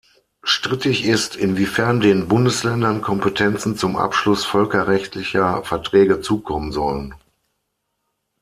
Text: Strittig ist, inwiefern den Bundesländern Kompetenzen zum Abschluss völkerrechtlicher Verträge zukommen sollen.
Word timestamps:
Strittig 0.41 1.05
ist, 1.05 1.35
inwiefern 1.35 1.99
den 1.99 2.27
Bundesländern 2.27 3.01
Kompetenzen 3.03 3.77
zum 3.77 3.95
Abschluss 3.97 4.45
völkerrechtlicher 4.45 5.61
Verträge 5.63 6.21
zukommen 6.21 6.71
sollen. 6.71 7.13